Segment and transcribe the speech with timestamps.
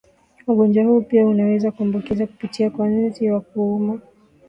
[0.47, 3.99] Ugonjwa huu pia unaweza kuambukiza kupitia kwa nzi wa kuuma